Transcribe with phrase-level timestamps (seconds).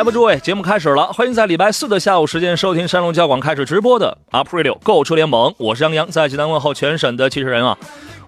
[0.00, 7.76] 来吧，诸位，节目开始了，欢迎在礼拜四的下午时间收听山东交广开始直播的 Up Radio 购车联盟，我是杨洋，在济南问候全省的汽车人啊。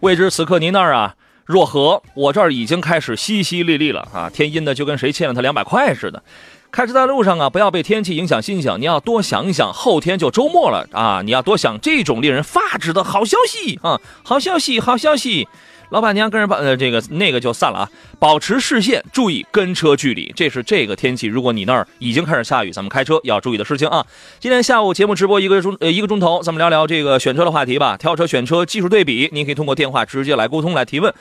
[0.00, 1.14] 未知此刻您那儿啊
[1.46, 2.02] 若何？
[2.14, 6.22] 我这儿已经开始淅淅沥沥了啊，天阴的就跟谁欠了他两百块似的。
[6.70, 15.48] 开车在路上啊，不要被天气影响心情，你要多想一想，后天就周末了啊，你要多想这种令人发指的好消息啊，好消息，好消息。
[15.92, 21.26] 老板娘跟人把呃这个那个就散了啊，保持视线，注意跟车距离，这是这个天气。
[21.26, 24.06] 如果你那儿已经开始下雨，咱们开车要注意的事情啊。
[24.40, 31.12] 今天下午节目直播一个钟呃一个钟头，咱们聊聊这个选车的话题吧，挑车选车技术对比，您可以通过电话直接来沟通来提问，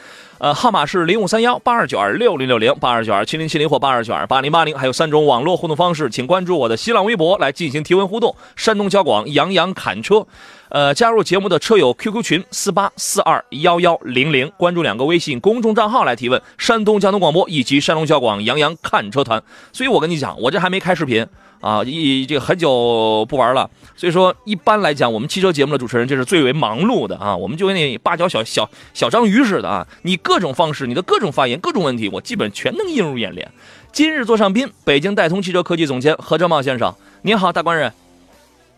[0.42, 8.36] 呃号码是零五三幺八二九二六零六零八二九二七零七零或八二九二八零八零，还有三种网络互动方式，请关注我的新浪微博来进行提问互动。
[8.56, 10.25] 山东交广杨洋侃车。
[10.69, 16.42] 呃，加入节目的车友 QQ 群四八四二幺幺零零，关注两个微信公众账号来提问。
[16.58, 19.44] 山东交通广播以及山东交广杨洋看车团。
[19.72, 21.28] 所以我跟你讲，我这还没开视频
[21.62, 23.70] 啊，一这个很久不玩了。
[23.95, 27.36] 所以说，一般来讲，我们汽车节目的主持人这是最为忙碌的啊。
[27.36, 33.50] 我们就跟那八角小小小章鱼似的啊，你各种方式，你的各种发言，各种问题，我基本全能映入眼帘。
[33.92, 37.94] 今日座上宾，北京戴通汽车科技总监何正茂先生，您好，大官人。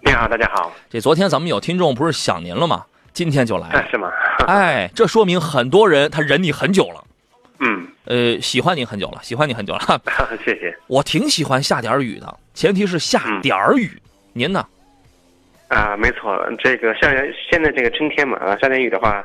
[0.05, 0.71] 你好，大家好。
[0.89, 2.83] 这昨天咱们有听众不是想您了吗？
[3.13, 4.09] 今天就来了，是吗？
[4.47, 7.03] 哎，这说明很多人他忍你很久了。
[7.63, 10.01] 嗯，呃，喜欢你很久了，喜欢你很久了。
[10.43, 10.75] 谢谢。
[10.87, 13.89] 我挺喜欢下点雨的，前提是下点儿雨。
[14.33, 14.65] 您呢？
[15.69, 17.11] 啊，没错，这个像
[17.49, 19.23] 现在这个春天嘛，啊，下点雨的话，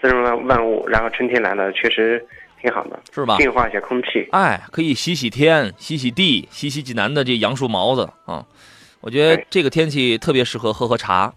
[0.00, 2.24] 滋润万万物，然后春天来了，确实
[2.62, 3.36] 挺好的，是吧？
[3.38, 4.28] 净化一下空气。
[4.32, 8.46] 哎，可以洗洗天，洗洗地，洗洗济南的这杨树毛子啊。
[9.00, 11.32] 我觉得这个天气特别适合喝喝茶，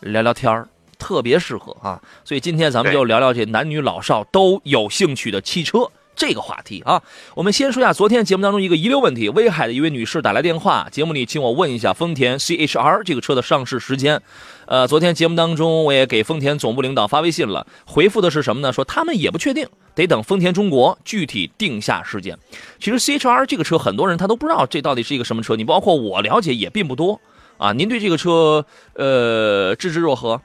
[0.00, 0.68] 聊聊天儿，
[1.06, 2.02] 特别适合啊。
[2.24, 7.00] 所以今天咱们就聊聊这男女老少都有兴趣的汽车这个话题啊。
[7.36, 14.20] 我们先说一下昨天节目当中一个遗留问题，威海的一位女士打来电话，节目里请我问一下丰田 CHR 这个车的上市时间。
[14.66, 18.72] 呃，昨天节目当中我也给丰田总部领导发微信了，回复的是什么呢？
[18.72, 19.68] 说他们也不确定。
[19.94, 22.38] 得等丰田中国具体定下时间。
[22.78, 25.56] 其实 C H R 这个车，很多人他都不知道这到底是一个什么车。
[25.56, 27.18] 你包括我了解也并不多
[27.56, 27.72] 啊。
[27.72, 30.42] 您对这个车，呃，知之若何？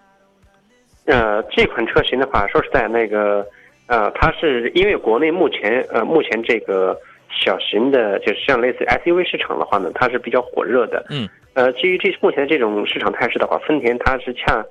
[1.05, 3.45] 呃，这款车型的话，说实在，那个，
[3.87, 6.97] 呃，它是因为国内目前，呃，目前这个
[7.29, 11.05] 小型的，就是像类似 S U V 市场的话呢，它是比较火热的。
[11.09, 11.27] 嗯。
[11.53, 14.63] 呃，基于这目前这种市场态势的话，丰田它是恰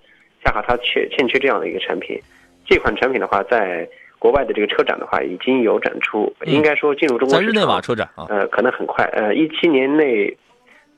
[0.42, 2.18] 恰好它缺欠缺这样的一个产品。
[2.64, 3.86] 这款产品的话，在
[4.18, 10.34] 国外的这个车展的话，已经有展出，应该说进入中国在日内瓦车展啊，呃，可能很快，呃，一七年内，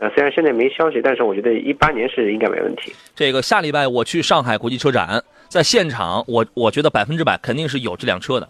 [0.03, 2.93] 呃，虽然现在没消息，但是我觉得一八年是应该没问题。
[3.15, 8.49] 这个下礼拜我去上海国际车展，在现场，我我觉得百分之百肯定是有这辆车的，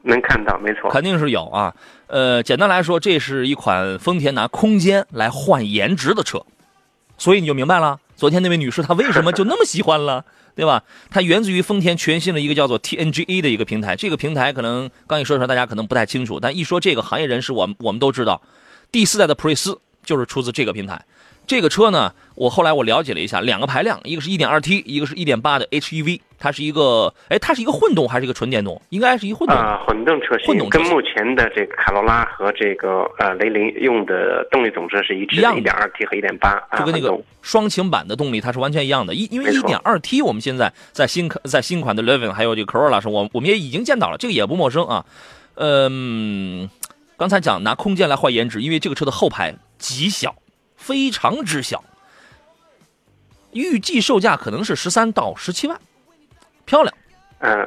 [0.00, 1.74] 能看到，没错，肯定是有啊。
[2.06, 6.42] 呃，简单来说，这是一款丰田拿空间来换颜值的车，
[7.18, 10.24] 所以你就明白了，昨天那位女士她为什么就那么喜欢了。
[10.58, 10.82] 对吧？
[11.08, 13.94] 它源自于丰田全新的一个叫做 TNGA 的一个平台。
[13.94, 18.42] 这个平台可能刚一说出来，大家可能不太清楚，但一说这个行业人士，我们我们都知道，
[18.90, 19.78] 第四代的普锐斯
[20.08, 20.98] 就是出自这个平台。
[21.46, 26.20] 这个车呢，我后来我了解了一下，两个排量，一个是一点二 T，一个是一点八的 HEV。
[26.38, 28.80] 它是一个，哎，它是一个混动还是一个纯电动？
[28.90, 39.14] 应该是一混动啊，混动车型，混动跟目前的这个卡罗拉和这个呃雷凌用的动力总成是一致，的，一点二 T 和一点八，就跟那个双擎版的动力它是完全一样的。
[39.14, 45.04] 一因为一点二 T 我们现在在新在新款的 Living 还有这个 Corolla 上，我我们也已经见到了，这个也不陌生啊。
[45.54, 46.68] 嗯，
[47.16, 50.34] 刚才讲拿空间来换颜值，因为这个车的后排极小，
[50.76, 51.82] 非常之小，
[53.52, 55.80] 预计售价可能是十三到十七万。
[56.64, 56.94] 漂亮，
[57.38, 57.66] 嗯，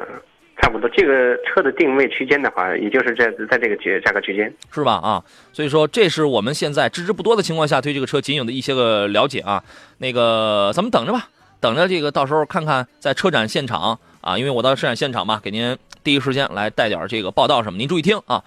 [0.61, 0.87] 差不多。
[0.89, 4.93] 这个车的定位区间的话，也就是在在这个价价格区间，是吧？
[4.93, 9.63] 啊，所以说这是我们现在知之不多的情况下对这个车仅有的一些个了解啊。
[9.97, 11.29] 那个咱们等着吧，
[11.59, 18.43] 等着这个到时候看看在车展现场啊，因为我到车展现场嘛，给您第一时间来带点这个报道什么，您注意听啊。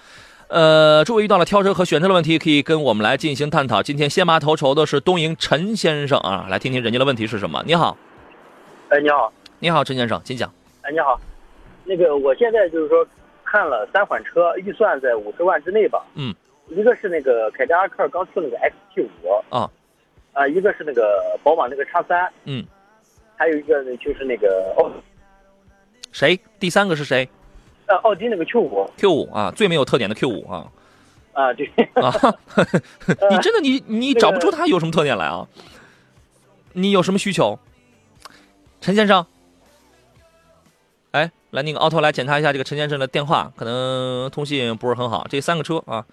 [0.48, 3.82] 呃，诸位遇到了挑车和选车的问题，可以跟我们来进行探讨。
[3.82, 7.62] 今天先拔头筹的是东营陈先生啊，来听听人家的问题是什么。
[7.66, 7.96] 你好，
[8.88, 9.32] 哎，你好。
[9.58, 10.52] 你好，陈先生，请讲。
[10.82, 11.20] 哎，你好，
[11.84, 13.06] 那个我现在就是说
[13.44, 16.04] 看了三款车，预算在五十万之内吧。
[16.14, 16.34] 嗯。
[16.68, 19.70] 一个是那个凯迪拉克刚出那个 XT 五啊，
[20.32, 22.64] 啊，一个是那个宝马那个叉三，嗯，
[23.36, 24.90] 还有一个呢就是那个哦
[26.10, 26.40] 谁？
[26.58, 27.28] 第三个是谁
[27.86, 30.66] 呃奥迪那个 Q 五？Q 五啊，最没有特点的 Q 五啊
[31.32, 32.12] 啊，对，啊！
[33.30, 35.46] 你真的你你找不出它有什么特点来啊？
[36.72, 37.58] 你有什么需求？
[38.80, 39.26] 陈先生，
[41.10, 45.26] 哎，来那个奥拓来检查一下这个陈先生的电话，可能通信不是很好。
[45.28, 46.04] 这三个车啊，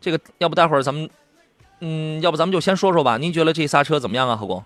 [0.00, 1.08] 这个要不待会儿咱们，
[1.80, 3.16] 嗯，要不咱们就先说说吧。
[3.16, 4.62] 您觉得这仨车怎么样啊，何工？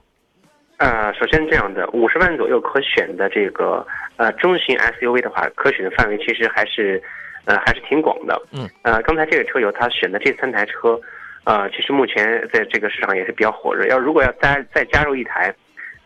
[0.82, 3.86] 呃，首先这样的五十万左右可选的这个
[4.16, 7.00] 呃中型 SUV 的话，可选的范围其实还是
[7.44, 8.36] 呃还是挺广的。
[8.50, 8.68] 嗯。
[8.82, 11.00] 呃，刚才这个车友他选的这三台车，
[11.44, 13.86] 呃，其实目前在这个市场也是比较火热。
[13.86, 15.54] 要如果要再再加入一台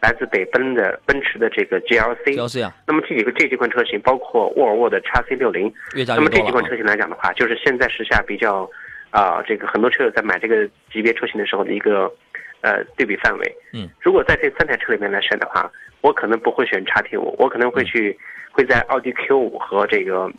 [0.02, 5.72] 来自北奔的奔驰的这个 GLC，GLC 啊，那么这几个这几款车型，包括沃尔沃的 x C 六零，
[6.06, 6.62] 那么这几款。
[6.62, 8.68] 车型来讲的话，就是现在时下比较
[9.10, 12.12] 啊、这个很多车友在买这个级别车型的时候的一个
[12.60, 13.56] 呃对比范围。
[13.72, 15.70] 嗯，如果在这三台车里面来选的话，
[16.00, 18.18] 我可能不会选叉 T 五，我可能会去、
[18.50, 20.30] 会在奥迪 Q 五和这个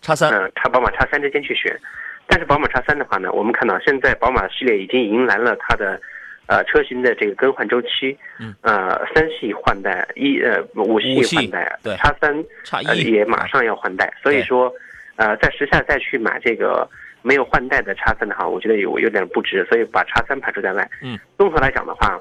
[0.00, 1.78] 叉三，嗯叉宝马叉三之间去选。
[2.26, 6.00] 但是宝马叉三的话呢，我们看到现在宝马系列已经迎来了它的。
[6.48, 11.96] 呃，车型的这个更换周期，嗯，呃，三系换代，一呃五五系系换代，对。
[11.96, 14.70] 叉三呃叉一也马上要换代，所以说，
[15.16, 16.86] 呃，在时下再去买这个
[17.22, 20.88] 没有换代的叉三的话，我觉得有有点不值，所以把叉三排除在外。
[21.02, 22.20] 嗯，综合来讲的话，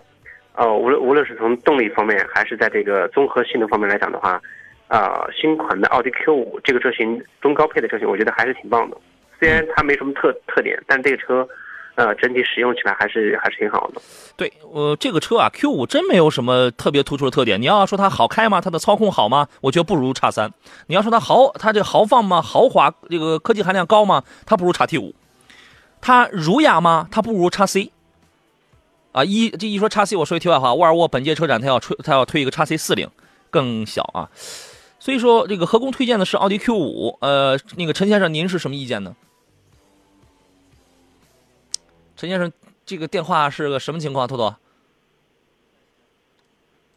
[0.56, 4.42] 呃，无论无论是从动力方面，还是在这个综合性能方面来讲的话，
[4.88, 8.98] 啊、新款的奥迪 Q 五这个车型中高配的车型，我觉得还是挺棒的。
[9.40, 11.48] 虽然它没什么特特点，但这个车，
[11.96, 14.02] 呃，整体使用起来还是还是挺好的。
[14.38, 17.62] 对，呃，这个车啊，Q 五真没有什么特别突出的特点。
[17.62, 18.62] 你要说它好开吗？
[18.62, 19.48] 它的操控好吗？
[19.60, 20.52] 我觉得不如叉三。
[20.88, 22.42] 你要说它豪，它这豪放吗？
[22.42, 24.24] 豪华，这个科技含量高吗？
[24.46, 25.14] 它不如叉 T 五。
[26.00, 27.08] 它儒雅吗？
[27.12, 27.92] 它不如叉 C。
[29.12, 33.10] 啊，一这一说叉 C，我说句题外话，沃尔沃本届车展它要出它要推一个叉 C 四零，
[33.50, 34.30] 更小啊。
[34.98, 39.14] 所以说这个何工推荐的是奥迪 Q 五，呃，那个陈先生您是什么意见呢？
[42.22, 42.52] 陈先生，
[42.86, 44.28] 这个电话是个什么情况？
[44.28, 44.54] 兔兔，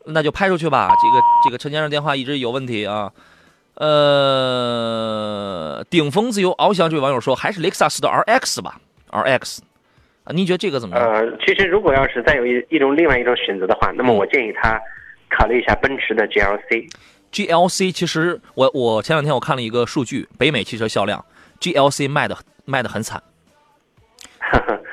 [0.04, 0.90] 那就拍出去吧。
[1.00, 3.10] 这个这个陈先生电话一直有问题啊。
[3.76, 3.86] 呃，
[5.88, 8.78] 顶峰自由翱翔这位网友说，还是雷克萨斯的 RX 吧
[9.12, 9.60] ，RX
[10.24, 11.10] 啊，您觉得这个怎么样？
[11.10, 14.78] 呃，其实如果要是再有一一种另外一种选择的话，那么嗯我建议他
[15.30, 16.86] 考虑一下奔驰的 GLC。
[17.32, 21.24] GLC 其实我我前两天我看了一个数据，北美汽车销量
[21.60, 22.36] ，GLC 卖的
[22.66, 23.22] 卖的很惨。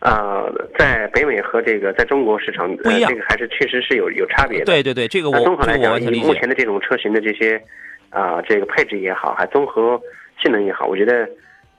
[0.00, 3.10] 呃，在北美和这个在中国市场，不一样。
[3.10, 4.64] 呃，这个还是确实是有有差别的。
[4.64, 6.00] 对对对，这个我那综合来讲。
[6.00, 7.62] 以目前的这种车型的这些，
[8.08, 10.00] 啊、这个配置也好，还综合
[10.42, 11.28] 性能也好，我觉得，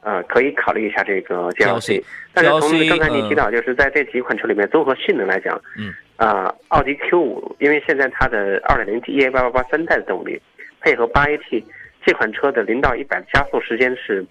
[0.01, 2.03] 呃，可以考虑一下这个 GLC
[2.33, 10.39] 但是从刚才你提到，就是在这几款车里面，综合性能来讲，嗯，啊、奥迪 Q 五，因为现在它的 2.0T EA 八八八三代的动力，
[10.79, 11.63] 配合 8AT
[12.05, 14.25] 这款车的零到一百的加速时间是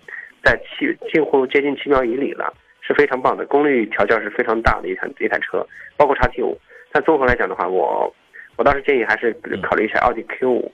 [0.45, 2.53] 在七近乎接近七秒以里了，
[2.91, 5.65] 是非常棒的，功率调教是非常大的一台一台车，
[5.97, 6.59] 包括叉 T 五。
[6.91, 8.13] 但综合来讲的话，我
[8.57, 9.33] 我倒是建议还是
[9.63, 10.73] 考虑一下奥迪 Q 五，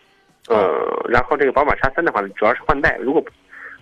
[0.49, 3.23] 呃，然后这个宝马叉三的话，主要是换代，如果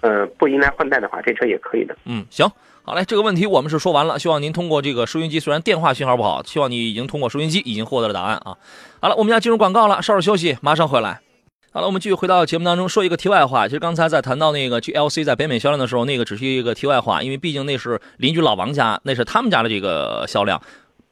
[0.01, 1.97] 呃不迎来换代的话，这车也可以的。
[2.07, 2.51] 嗯，行，
[2.83, 4.19] 好嘞，这个问题我们是说完了。
[4.19, 8.59] 希望您通过这个收音机，虽然电话信号不好，希望你已经通过收音机已经获得了答案啊。
[9.01, 11.21] 好了，我们要进入广告了，稍事休息，马上回来。
[11.75, 13.67] 好了，我们继续回到节目当中，说一个题外话。
[13.67, 20.63] 其实刚才在谈到那个 GLC 在北美销量的时候，那个只是一个题外话，因为毕竟那是邻居老王家，那是他们家的这个销量。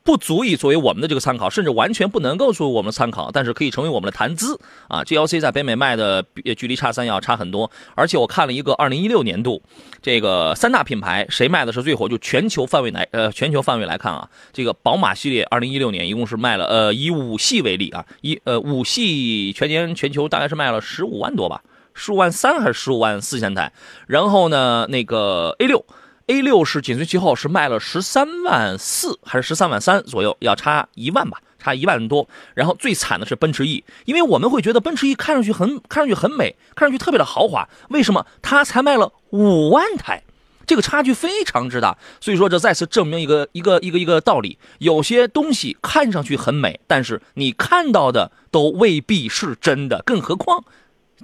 [0.04, 5.02] 不足以作为我们的这个参考，甚至完全不能够作为我们的参考，但是可以成为我们的谈资啊。
[5.04, 9.62] GLC 在北美卖的比距离叉三要差很多，而且我看了一个二零一六年度
[10.00, 21.62] 这个三大品牌谁卖的是最火，就全球范围来呃全球范围来看啊，这个宝马系列二零一六年一共是卖了呃以五系为例啊，一呃五系全年全球大概是卖了十五万多吧，
[21.94, 23.72] 十五万三还是十五万四千台，
[24.08, 25.84] 然后呢那个 A 六。
[26.26, 32.28] A 六是紧随其后，是卖了十三万四还是十三万三左右，要差一万吧，差一万多。
[32.54, 40.22] 然后最惨的是奔驰 E，因为我们会觉得奔驰 E 看上去很看上去很美，看上去特别的豪华，为什么它才卖了五万台？
[40.64, 50.64] 这个差距非常之大，所以说这再次证明一个一个一个一个道理：有些东西看上去很美，但是你看到的都未必是真的，更何况。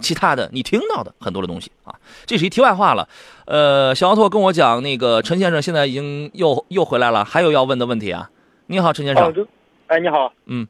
[0.00, 1.94] 其他的你听到的很多的东西啊，
[2.26, 3.08] 这是一题外话了。
[3.46, 8.30] 呃，小奥拓跟我讲，那个陈先生现在已经又又回来了，还有要问的问题啊。
[8.66, 9.34] 你好，陈先哦，生。
[9.34, 9.48] 就，
[9.86, 10.66] 哎，你好，嗯，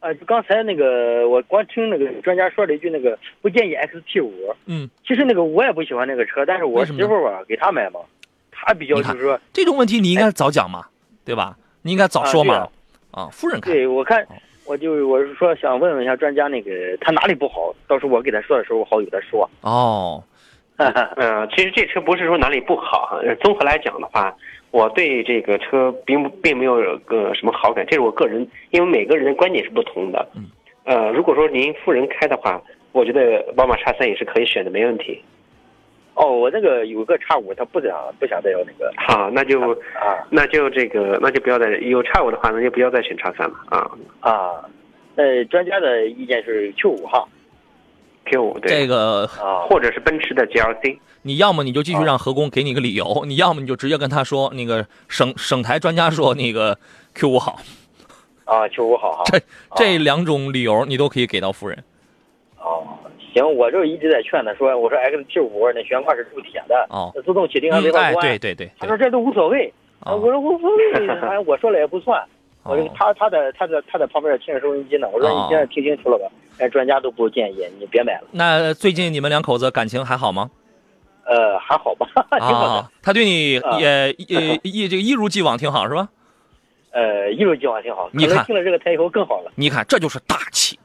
[0.00, 4.32] 呃，就刚才那个我光听那个专家说了一句那个不建议 XT 五，
[4.66, 8.00] 嗯，其实那个我也不喜欢那个车，但是我媳妇儿吧给她买嘛，
[8.52, 10.86] 他比较就是说，这种问题你应该早讲嘛，
[11.24, 11.56] 对吧？
[11.82, 12.68] 你应该早说嘛。
[13.10, 14.24] 啊，夫人看，对我看，
[14.68, 16.70] 我就我是说想问问一下专家，那个
[17.00, 17.74] 他哪里不好？
[17.86, 19.48] 到时候我给他说的时候，好给他说。
[19.62, 20.22] 哦，
[20.76, 24.34] 呃， 其实这车不是说哪里不好综合来讲的话，
[24.70, 30.28] 我对这个车并不并没有个什么好感，这是我个人，因为每个人的观点是不同的。
[30.36, 30.44] 嗯。
[30.84, 32.60] 呃，如果说您夫人开的话，
[32.92, 35.22] 我觉得宝马叉三也是可以选的，没问题。
[36.18, 39.60] 哦，我那个有个叉五，他不想不想再要那个好，那就
[39.94, 43.90] 啊那就这个那就不要再有叉五的话，那就不要再选叉三了啊。
[44.20, 44.64] 啊。
[45.14, 47.26] 呃，专家的意见是 Q 五哈
[48.26, 50.98] Q 五对，这个啊，或者是奔驰的 GLC。
[51.22, 56.78] 你要么你就继续让何工给你个理由， 你要么你就直接跟他说，那个省省台专家说那个
[57.14, 57.58] Q 五好，
[58.44, 59.24] 啊 Q 五好哈。
[59.26, 59.40] 这
[59.74, 61.82] 这两种理由你都可以给到夫人。
[62.60, 62.86] 哦，
[63.38, 68.26] 行，我就一直在劝他说，我说 XT 五那悬挂是铸铁的，哦自动启停还没法关。
[68.26, 69.72] 对对对对他说，这都无所谓。
[70.00, 72.22] 啊我说无所谓， 反正我说了也不算。
[72.64, 75.08] 我他他在他在他在旁边听着收音机呢。
[75.12, 76.26] 我说哦你现在听清楚了吧？
[76.58, 78.26] 哎，专家都不建议你别买了。
[78.32, 80.50] 那最近你们两口子感情还好吗？
[81.24, 82.72] 呃，还好吧， 挺好的。
[82.74, 86.08] 啊，他对你啊也也一这个一如既往挺好是吧？
[86.92, 88.08] 呃，一如既往挺好。
[88.12, 89.52] 你看听了这个台以后更好了。
[89.54, 90.78] 你看这就是大气，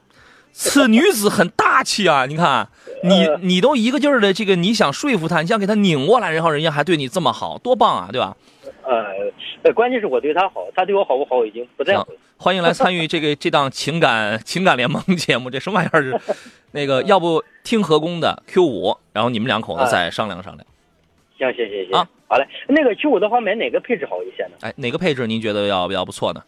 [0.56, 2.26] 此女子很大气啊！
[2.26, 2.68] 你看
[3.02, 8.36] 你 呃你都一个劲儿的这个你想说服她，你想给她拧过来，然后人家还对你这么好，多棒啊，对吧？
[8.84, 9.04] 呃，
[9.64, 12.12] 呃关键是我对她好，她对我好不好我已经不在乎。
[12.36, 16.20] 欢迎来参与这个这档情感情感联盟节目，这什么玩意儿是？
[16.70, 20.64] 那个要不听何工的 Q 五，然后你们两口子再商量商量。
[21.36, 22.46] 行行行行，啊好嘞。
[22.68, 24.52] 那个 Q 五的话，买哪个配置好一些呢？
[24.60, 26.40] 哎，哪个配置您觉得要比较不错呢？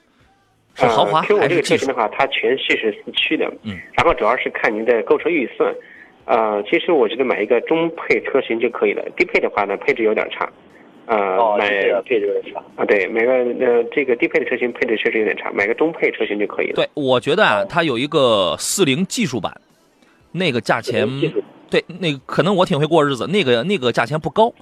[0.76, 1.94] 是豪华这个车型的？
[1.94, 5.74] 话，它全系是四驱的，嗯，然后主要是看您的购车预算。
[6.26, 10.48] 呃，其实我觉得买一个中配车型就可以了，低配的话呢，配置有点差。
[11.06, 12.60] 呃，哦，买这个配置有点差。
[12.74, 13.32] 啊，对，买个
[13.64, 16.74] 呃这个低配的车型配置确实有点差，买个中配车型就可以了。
[16.74, 19.52] 对，我觉得啊，它有一个四零技术版，
[20.32, 21.08] 那个价钱
[21.70, 24.52] 对，那个可能我挺会过日子，那个那个价钱不高，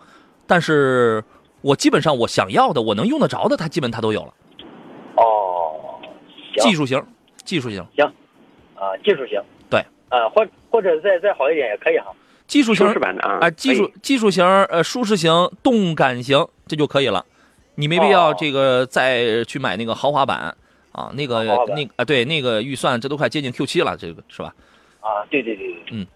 [0.46, 1.24] 但是
[1.62, 4.34] 我基本上我想要的，我能用得着的，它基本它都有了。
[6.62, 7.02] 技术型，
[7.44, 8.06] 技术型，行
[8.74, 9.42] 啊，技术型。
[9.70, 9.84] 对。
[10.08, 12.12] 啊，或或者再再好一点也可以哈。
[12.46, 17.24] 技术型舒适版的啊，啊，技术技术型，呃，舒适型、动感型，这就可以了。
[17.76, 20.54] 你没必要哦这个再去买那个豪华版
[20.92, 21.42] 啊，那个
[21.74, 24.54] 那个啊，对，那个预算这都快接近 Q 七了，这个是吧？
[25.00, 25.82] 啊，对对对对。
[25.90, 26.06] 嗯。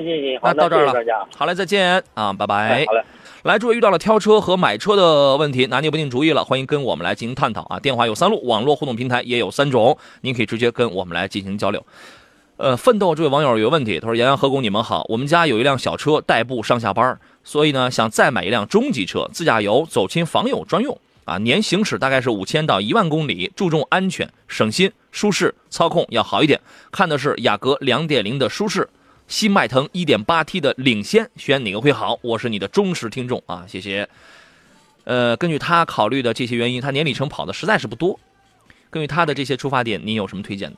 [0.00, 1.28] 行行行，好，那到这儿了。
[1.36, 2.92] 好嘞，再见啊，拜拜哎，好。
[2.92, 3.02] 嘞。
[3.42, 7.80] 来，诸位遇到了挑车和买车的问题，拿捏不定主意了，欢迎跟我们来进行探讨啊。
[7.80, 11.84] 电话有三路，网络互动平台也有三种，您可以直接跟我们来进行交流。
[12.58, 26.60] 呃，奋斗这位网友有问题，他说：“杨洋、何工，你们好，我们家有一辆小车代步上下班，所以呢，想再买一辆中级车，自驾游、走亲访友专用啊，年行驶大概是五千到一万公里，注重安全、省心、舒适，操控要好一点。
[26.92, 28.88] 看的是雅阁2.0的舒适，
[29.32, 32.18] 新迈腾 1.8T 的领先，选哪个会好？
[32.20, 34.06] 我是你的忠实听众啊，谢谢。
[35.04, 38.20] 呃，根据他考虑的这些原因，他年里程跑的实在是不多。
[38.90, 40.76] 根据他的这些出发点，您有什么推荐的？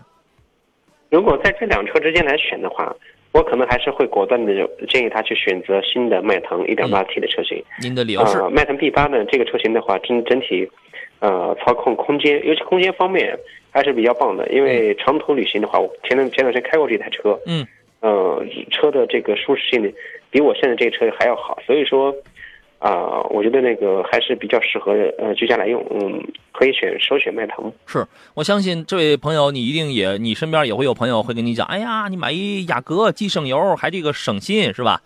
[1.11, 2.95] 如果在这两车之间来选的话，
[3.33, 4.53] 我可能还是会果断的
[4.89, 7.61] 建议他去选择新的迈腾 1.8T 的车型。
[7.83, 8.39] 您的理由是？
[8.39, 10.71] 呃，迈腾 B 8呢这个车型的话，整整体，
[11.19, 13.37] 呃，操控空间，尤其空间方面
[13.73, 14.49] 还是比较棒的。
[14.53, 17.67] 因为长途旅行的话，我前段前段时间开过这台车，嗯，
[18.05, 19.89] 呃，车的这个舒适性呢
[20.31, 22.15] 比我现在这个车还要好，所以说。
[22.81, 27.73] 啊、我觉得那个还是比较适合呃居家来用，嗯，可以选首选迈腾。
[27.87, 35.01] 是我相信这位朋友，你一定也你身边也会有朋友会跟你讲，哎呀，你买一雅阁既省油还这个省心是吧？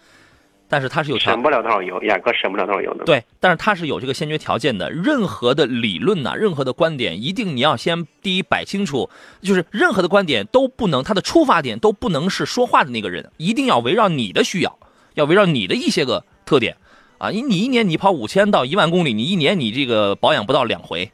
[0.68, 3.04] 但是它是有条省不了多少油，雅阁省不了多少油的。
[3.04, 4.90] 对，但是它是有这个先决条件的。
[4.90, 9.08] 任何的理论呐、任何的观点，一定你要先第一摆清楚，
[9.40, 14.78] 就是任何的观点都不能，它的出发点都不能是说话的那个人，一定要围绕你的需要，
[15.14, 16.76] 要围绕你的一些个特点
[17.16, 17.30] 啊。
[17.30, 21.10] 你你一年你跑五千到一万公里，你一年你这个保养不到两回，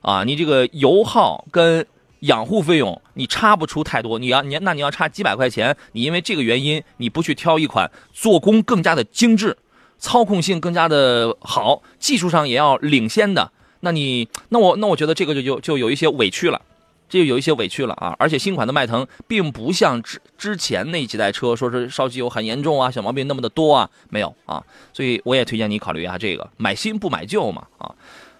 [0.00, 1.86] 啊，你这个油耗跟
[2.20, 9.56] 养护费用你差不出太多，你要你那你要差几百块钱，你因为这个原因你不去挑一款做工更加的精致。
[9.98, 16.60] 操控性更加的好，技术上也要领先的，那你那我那我觉得这个就就就有一些委屈了，
[17.08, 18.14] 这就有一些委屈了啊！
[18.18, 27.94] 而且新款的迈腾并不像之之前那几代车说是烧机油很严重啊，小毛病那么的多啊，没有啊，所以我也推荐你考虑一下这个，买新不买旧嘛啊。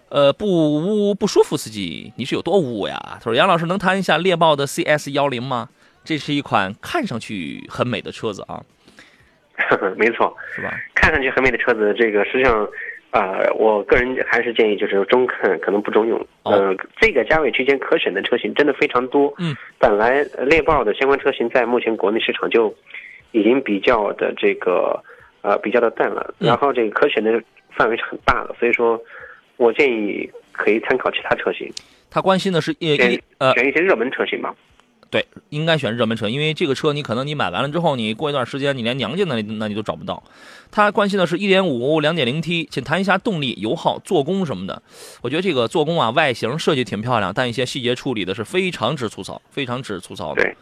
[0.09, 2.99] 呃，不污不舒服司机，你是有多污呀？
[3.15, 5.69] 他说杨老师能谈一下猎豹的 CS 幺零吗？
[6.05, 8.63] 这是一款看上去很美的车子啊，
[9.99, 10.71] 没错，是吧？
[10.95, 12.65] 看上去很美的车子，这个实际上，
[13.11, 16.17] 啊、我个人还是建议就是中肯，可能不中用。
[16.45, 19.35] 哦呃，这个价位区间可选的车型真的非常多。
[19.39, 22.73] 嗯，本来呃猎豹的相关车型在目前国内市场就
[23.33, 25.03] 已经比较的这个
[25.43, 27.43] 呃比较的淡了，嗯然后这个可选的
[27.77, 29.01] 范围是很大的，所以说
[29.57, 31.71] 我建议可以参考其他车型，
[32.11, 34.55] 他关心的是呃选一呃选一些热门车型吧。
[35.09, 40.21] 对，应该选热门车，因为这个车你可能你买完了之后，你过一段时间你连娘家那里那你都找不到。
[40.73, 44.83] 他关心的是1.5、2.0T，请谈一下动力、油耗、做工什么的。
[45.23, 50.43] 我觉得这个做工啊，外形设计挺漂亮，但一些细节处理的是非常之粗糙，非常之粗糙的。
[50.43, 50.57] 对，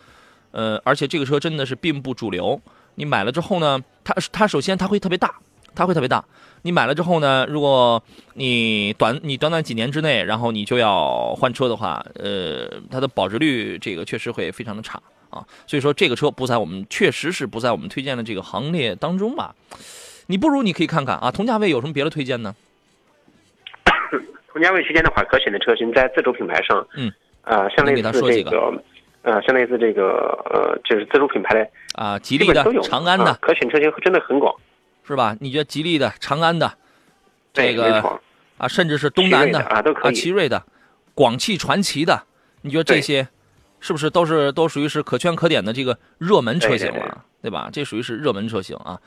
[0.52, 2.60] 呃，而且这个车真的是并不主流。
[2.96, 5.34] 你买了之后呢，它它首先它会特别大，
[5.74, 6.24] 它会特别大。
[6.62, 8.02] 你买了之后呢，如果
[8.32, 15.44] 你短你短短几年之内，然后你就要换车的话，呃，它的保值率这个确实会非常的差啊。
[15.66, 19.54] 所以说这个车不在我们确实是不在我们推荐的这个行列当中吧。
[20.26, 22.54] 你不如你可以看看啊，同价位有什么别的推荐呢？
[24.50, 27.12] 同价位区间的话，可选的车型在自主品牌上，嗯，
[27.42, 28.82] 呃，像类你给他似说几个这个，
[29.22, 34.54] 呃，像类似这个，呃，就是自主品牌的，啊，吉利的长安的、啊可选车型真的很广。
[35.06, 35.36] 是吧？
[35.40, 36.72] 你觉得吉利的、长安的，
[37.52, 38.20] 这，个，
[38.56, 40.64] 啊，甚至是东南的啊都可以奇瑞的、
[41.14, 42.24] 广汽传祺的，
[42.62, 43.28] 你觉得这些
[43.80, 47.68] 是不是都是都属于是可圈可点的这个热门车型了，对吧？
[47.72, 48.98] 这属于是热门车型啊。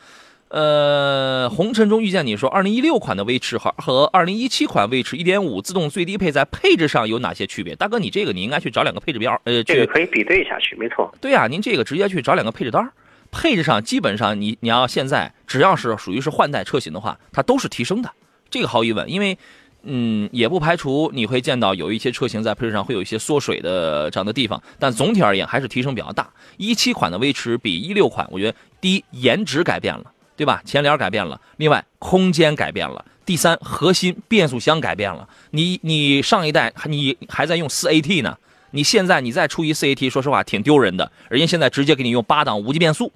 [0.50, 7.76] 呃，红尘中遇见你说，二零一六款的威驰和和二零一七款威驰一点五自动最低配在配置上有哪些区别？
[7.76, 11.14] 大哥，你这个你应该去找两个配置表，呃，这个去可以比对一下去，没错。
[11.20, 12.94] 对呀、您这个直接去找两个配置单儿
[13.32, 18.12] 配置上基本上你你要现在只要是属于是换代车型的话，它都是提升的，
[18.50, 19.10] 这个毫无疑问。
[19.10, 19.38] 因为
[19.84, 26.28] 嗯，也不排除你会见到有一些车型在配置上会有一些缩水的这样的地方，但总体而言还是提升比较大。
[26.58, 30.62] 一七款的威驰比一六款，我觉得第一颜值改变了，对吧？
[30.66, 35.30] 前脸改变了，另外空间改变了，第三核心变速箱改变了。
[35.52, 38.38] 你你上一代你还在用四 AT 呢。
[38.72, 41.10] 你现在你再出一 CAT，说实话挺丢人的。
[41.30, 43.10] 人家现在直接给你用八档无级变速，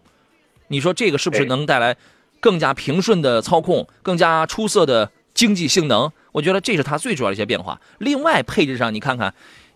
[0.72, 1.98] 你说这个是不是能带来
[2.40, 6.10] 更加平顺的操控，更加出色的经济性能？
[6.32, 7.80] 我觉得这是它最主要的一些变化。
[8.00, 9.34] 另外配置上，你看看，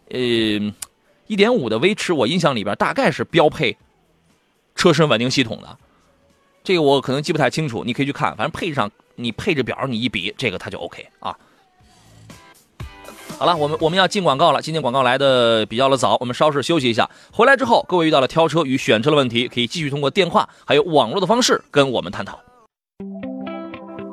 [0.09, 0.17] 呃，
[1.27, 3.75] 一点五的威驰，我印象里边大概是标配
[4.73, 5.77] 车身稳定系统的，
[6.63, 8.33] 这个我可能记不太清楚，你可以去看。
[8.37, 11.37] 反正配置上，你配置表你一比，这个它就 OK 啊。
[13.37, 14.61] 好了，我们我们要进广告了。
[14.61, 17.09] 今天广告来的比较的早，我们稍事休息一下。
[17.33, 22.39] 回来之后，各位遇到了挑车与选车的问题，可以继续通过电话还有网络的方式跟我们探讨。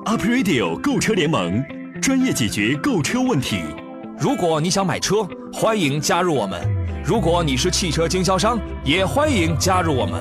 [0.05, 1.63] Up Radio 购车联盟，
[2.03, 3.63] 专业解决购车问题。
[4.19, 6.61] 如果你想买车，欢迎加入我们；
[7.05, 10.21] 如果你是汽车经销商，也欢迎加入我们。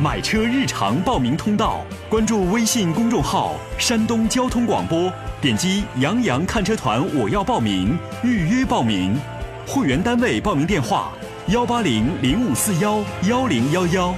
[0.00, 9.18] 买车日常报名通道，关注微信公众号“山东交通广播”，点击“杨洋看车团”，我要报名，预约报名。
[9.66, 11.10] 会员单位报名电话：
[11.48, 14.14] 幺八零零五四幺幺零幺幺。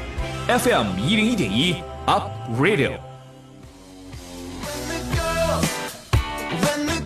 [0.48, 2.24] FM 一零一点一 Up
[2.60, 2.90] Radio。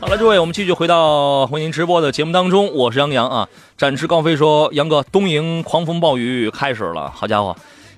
[0.01, 3.49] 好了，各位，我们继续回到为您直播的节目当中，我是杨洋啊。
[3.79, 7.57] 展翅高飞说：“杨哥，东营狂风暴雨开始了，好家伙，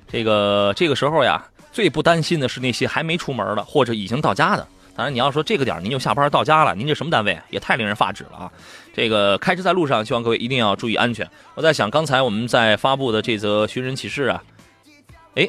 [0.09, 4.67] 这个这个时候呀，最不担心的是那些还没出门的或者已经到家的。
[4.95, 7.39] 当然，你要说这个点您就下班到家了，您这什么单位？
[7.51, 8.53] 也太令人发指了啊！
[8.95, 11.29] 这个开车在路上，希望各位一定要注意安全。
[11.55, 14.43] 我在想，刚才我们在发布的这则寻人启事啊，
[15.35, 15.47] 哎，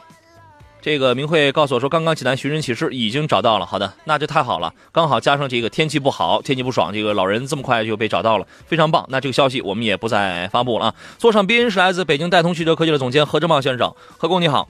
[0.88, 3.66] 这个明慧告诉我说，刚刚济南寻人启事已经找到了。
[3.66, 9.06] 好的，那就太好了，刚好加上这个天气不好，天气不爽，这个老人这么快就被找到了，非常棒。
[9.10, 10.96] 那这个消息我们也不再发布了啊。
[11.18, 14.70] 坐上宾是来自北京戴通汽车科技的总监何正茂先生，何工你好。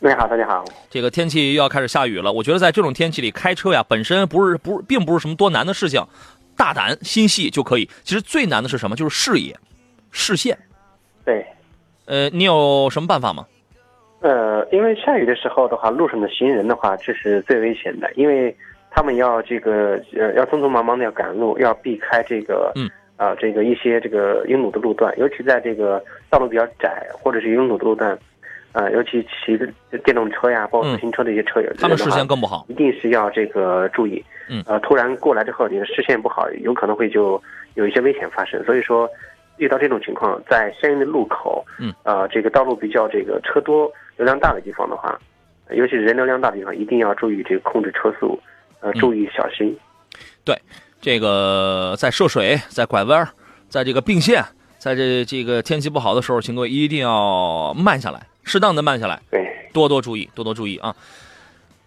[0.00, 0.62] 你好，大家好。
[0.90, 6.06] 这个天气又要开始下雨了，我觉得在这种天气里开车呀，本身不是不并不是什么多难的事情，
[6.58, 7.88] 大胆心细就可以。
[8.04, 8.94] 其实最难的是什么？
[8.94, 9.58] 就是视野、
[10.10, 10.58] 视线。
[11.24, 11.46] 对，
[12.04, 13.46] 呃，你有什么办法吗？
[14.20, 18.54] 呃，因为下雨的时候的话，路上的行人的话，这是最危险的，因为
[18.90, 28.16] 他们要这个呃，要匆匆忙忙的要赶路，要避开这个嗯啊、这个一些这个拥堵的路段，尤其在这个道路比较窄或者是拥堵的路段，
[28.72, 29.56] 呃，尤其骑
[30.04, 32.64] 电动车呀，包括自行车的一些车友，他们视线更不好。
[32.68, 34.24] 一定是要这个注意。
[34.48, 37.42] 嗯呃，突然过来之后，你的视线不好，有可能会就
[37.74, 38.62] 有一些危险发生。
[38.64, 39.10] 所以说，
[39.56, 45.18] 遇到这种情况，在相应的路口，嗯，呃，这个道路比较这个车多、流量大的地方的话，
[45.70, 48.38] 尤其是人流量大的地方，一定要注意这个控制车速，
[48.80, 49.74] 呃，嗯注意小心。
[50.44, 50.54] 对
[51.00, 53.28] 这个在涉水、在拐弯儿、
[53.68, 54.44] 在这个并线，
[54.78, 60.94] 在这这个天气不好的时候，请各位一定要慢下来，适当的慢下来，对，多多注意，多多注意啊。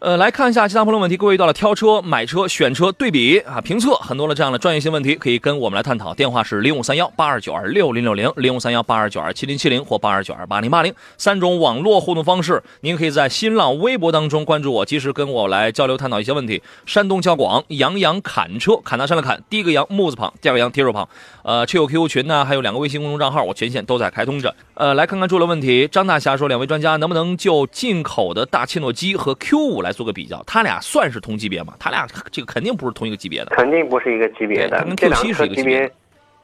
[0.02, 1.16] 呃，来看一下其他朋友问题。
[1.16, 6.12] 各位遇到了挑车、买车、选车、对比啊、评测很多的这样的专业性问题，可以跟我们来探讨。
[6.12, 12.64] 电话是零五三幺八二九二六零六零、零五三幺八二九二七零七零或八二九二八零八零三种网络互动方式。
[12.80, 16.64] 您可以在新浪微博当中关注我，及时跟我来交流探讨一些问题。
[16.88, 21.08] 山东交广杨洋侃车，侃大山的侃，第一个杨木字旁，第二个杨提手旁。
[21.44, 24.56] 呃，车友 QQ 群呢，还有两个微信公众账号，我全线都在开通着。
[24.74, 25.88] 呃，来看看出了问题。
[25.88, 30.42] 张大侠说，两位专家能不能就进口的大切诺基和 Q 五来做个比较？
[30.46, 31.74] 它俩算是同级别吗？
[31.80, 33.52] 它俩这个肯定不是同一个级别的。
[33.52, 34.96] 肯定不是一个级别的对它跟。
[34.96, 35.92] 这 Q7 两个级是一个级别别，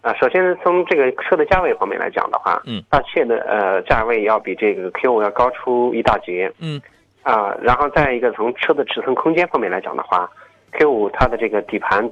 [0.02, 6.82] 啊，首先是从这个车的价位方面来讲的话，嗯，大切的呃价位要比这个 Q 五要高出一大截，嗯
[7.24, 10.30] 啊，然后再一个从车的尺寸空间方面来讲的话
[10.72, 12.10] ，Q 五它的这个底盘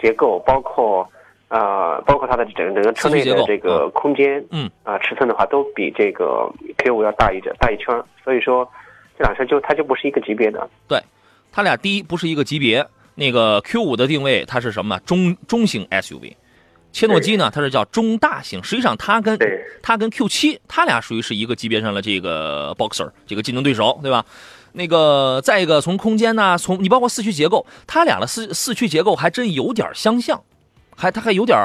[0.00, 1.06] 结构，包括
[1.48, 8.66] 呃包括它的整整个车内的这个空间，嗯啊尺寸的话都比这个 Q 五要大一点大一圈，所以说
[9.18, 10.68] 这辆车就它就不是一个级别的。
[10.88, 11.02] 对，
[11.52, 12.86] 它俩第一不是一个级别。
[13.16, 14.98] 那个 Q 五的定位它是什么？
[15.06, 16.34] 中中型 SUV。
[16.90, 18.62] 切诺基呢，它是叫中大型。
[18.62, 19.38] 实际上，它跟
[19.82, 24.24] 它跟 Q 七，它俩属于是一个级别上的这个 Boxer 这个竞争对手，对吧？
[24.72, 30.42] 那个再一个从空间呢，从你包括四驱结构，它俩的四四驱结构还真有点相像，
[30.96, 31.56] 还它还有点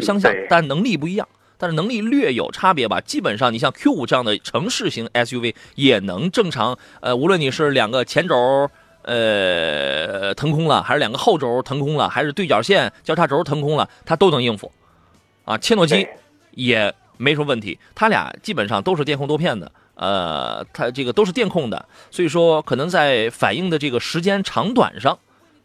[0.00, 1.28] 相像，但能力不一样。
[1.62, 3.00] 但是能力略有差别吧。
[3.00, 8.68] 基本上，你像 Q 五这样的城市型 SUV 也能正常，呃，无论你是两个前轴
[9.02, 14.72] 呃腾空了，还是两个后轴腾空了，还是对角线交叉轴腾空了，它都能应付。
[15.44, 16.04] 啊，切诺基
[16.50, 25.16] 也没什么问题，它俩基本上都是电控多片的，呃，它这个都是电控的，所以说可能在反应的这个时间长短上，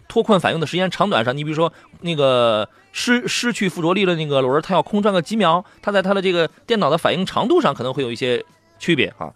[0.07, 8.43] 脱困反应的时间长短上，你比如说那个失失去附着力的那个轮儿，它要空转个几秒，它在它的这个电脑的反应长度上可能会有一些
[8.79, 9.31] 区别啊。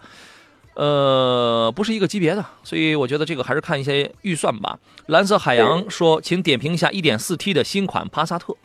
[0.74, 4.80] 呃，不是一个级别的，所以我觉得这个还是看一些预算吧。
[5.06, 8.56] 蓝色海洋说，请点评一下 1.4T 的新款帕萨特。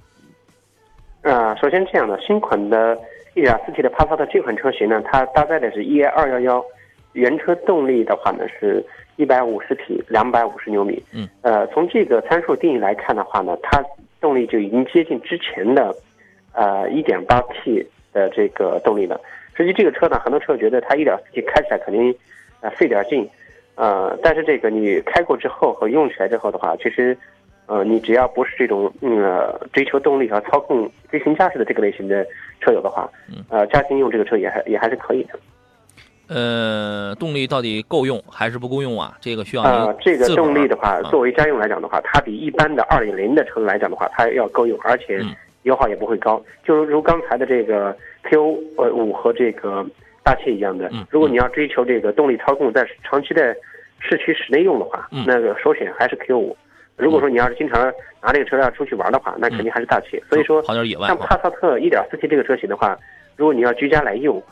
[1.20, 2.96] 呃，首先这样的新款的
[3.34, 6.64] 1.4T 的帕萨特这款车型呢，它搭载的是 EA 211，
[7.12, 8.82] 原车动力的话呢是
[9.18, 11.02] 150匹，250牛米。
[11.12, 11.28] 嗯。
[11.42, 13.84] 呃，从这个参数定义来看的话呢，它
[14.20, 15.94] 动力就已经接近之前的
[16.52, 19.20] 呃 1.8T 的这个动力了。
[19.54, 22.14] 实际这个车呢，很多车友觉得它 1.4T 开起来肯定
[22.60, 23.28] 呃费点劲，
[23.74, 27.16] 呃，但是这个你开过之后和用起来之后的话，其实。
[27.68, 32.24] 呃，你只要不是这种嗯、呃、追求动力和操控飞行驾驶的这个类型的
[32.60, 33.10] 车友的话，
[33.50, 35.36] 呃，家庭用这个车也还也还是可以的。
[36.28, 39.16] 呃，动力到底够用还是不够用啊？
[39.20, 46.42] 这个需要呃您，这个动力的话，啊作为家用来讲的话，它比一般的二点零的车来讲的话，它要够用，而且嗯油耗也不会高。
[46.64, 49.86] 就如刚才的这个 Q 呃五和这个
[50.22, 53.54] 大切一样的嗯，如果你要追求这个动力操控，在长期在
[53.98, 56.56] 市区室内用的话嗯，那个首选还是 Q 五。
[56.96, 60.20] 如果说你要是经常拿这个车辆出去玩的话，那肯定还是大切。
[60.30, 60.74] 所以说，像
[61.08, 62.98] 啊帕萨特一点四 T 这个车型的话，
[63.36, 64.42] 如果你要居家来用，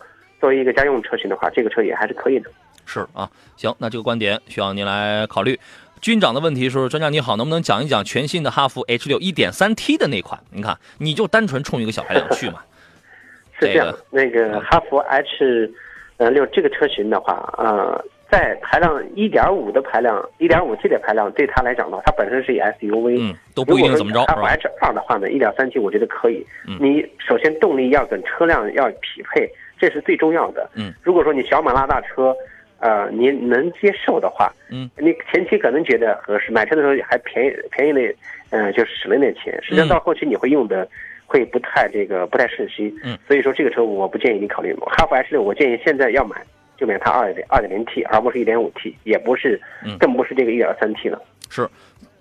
[0.45, 2.51] 作为一个家用车型的话，这个车也还是可以的。
[2.85, 3.27] 是啊，
[3.57, 5.59] 行，那这个观点需要您来考虑。
[6.03, 10.39] 军长的问题是：专家你好，能不能讲一讲全新的哈弗 H 六 1.3T 的那款？
[10.51, 12.61] 你看，你就单纯冲一个小排量去嘛？
[13.59, 15.73] 是这样，那个哈弗 H
[16.19, 26.47] 呃六这个车型的话，呃，在排量1.5的排量，1.5T 的排量对它来讲的话，它本身是以 SUV，嗯，都不一定怎么着，哈弗？H 二的话呢，1.3T 我觉得可以。
[26.69, 30.69] 嗯你首先动力要跟车辆要匹配，这是最重要的。
[30.75, 32.35] 嗯，如果说你小马拉大车，
[32.81, 38.15] 呃，你能接受的话，嗯，你前期可能觉得合适，买车的时候还便宜便宜了，
[38.51, 39.59] 呃，就省了点钱。
[39.63, 40.87] 实际上嗯到后期你会用的
[41.27, 42.95] 会不太这个不太顺心。
[43.03, 44.75] 嗯，所以说这个车我不建议你考虑。
[44.75, 46.37] 哈弗 H 六我建议现在要买
[46.77, 51.23] 就买它二点二点零 T，而不是一点五 T，也不是嗯，更不是这个一点三 T 了。
[51.49, 51.69] 是，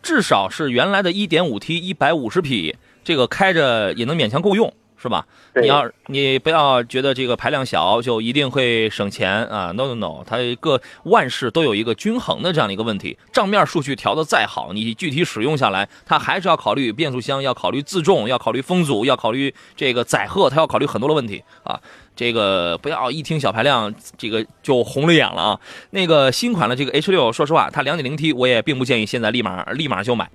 [0.02, 4.72] 至少是原来的一点五 T 一百五十匹，这个开着也能勉强够用，
[5.04, 5.28] 是吧？
[5.62, 13.18] 你要你不要觉得这个排量小就一定会省钱啊！No No No，它各万事都有一个均衡的这样的一个问题。
[13.34, 21.78] 账面数据调的再好，你具体使用下来，它还是要考虑变速箱，要考虑自重，要考虑风阻，要考虑这个载荷，它要考虑很多的问题啊。
[22.16, 25.60] 这个不要一听小排量，这个就红了眼了啊。
[25.89, 30.30] 那个新款的这个 H 六，说实话，它 2.0T 我也并不建议现在立马立马就买，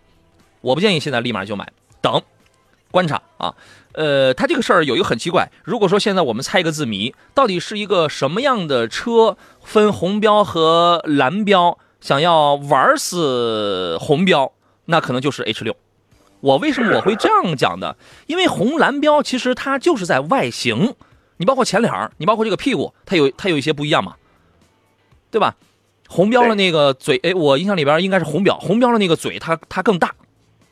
[0.61, 1.67] 我不建议现在立马就买，
[2.03, 2.21] 等
[2.91, 3.55] 观察啊。
[3.99, 14.53] 呃，它这个事儿有一个很奇怪，如果说现在我们猜一个字谜，到底是一个什么样的车分红标和蓝标，想要玩死红标，
[14.85, 15.75] 那可能就是 H 六。
[16.39, 17.97] 我为什么我会这样讲呢？
[18.29, 20.95] 因为红蓝标其实它就是在外形，
[21.39, 24.15] 你包括前脸，你包括这个屁股，它有它有一些不一样嘛，
[25.33, 25.57] 对吧？
[26.09, 30.15] 红标的那个嘴，哎，我印象里边应该是红标，红标的那个嘴它它更大，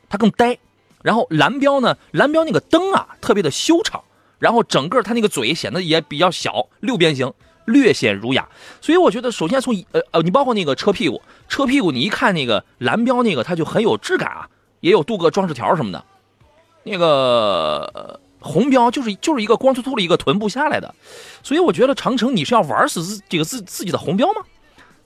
[0.07, 0.57] 它更呆。
[1.01, 4.03] 然后蓝标呢，蓝标那个灯啊特别的修长，
[4.39, 7.31] 然后整个它那个嘴显得也比较小，六边形，
[7.65, 8.47] 略显儒雅。
[8.81, 16.03] 所以我觉得，首先从呃呃，你包括那个车屁股，车屁股你一看那个蓝标那个，它就很有质感啊，也有镀铬装饰条什么的。
[16.83, 20.95] 那个呃红标就是就是一个光秃秃的一个臀部下来的，
[21.43, 24.41] 所以我觉得长城你是要玩死自这个自自己的红标吗？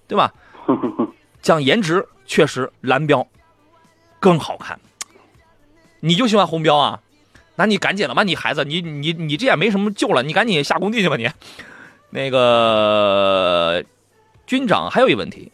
[0.08, 0.32] 对吧？
[1.42, 3.26] 讲颜值，确实蓝标
[4.20, 4.80] 更好看。
[6.02, 7.00] 你就喜欢红标啊？
[7.56, 11.30] 那你赶紧了吧，你孩子，你你你这也没什么救了，你赶紧下工地去吧你。
[12.10, 13.84] 那个
[14.48, 15.52] 军长还有一问题，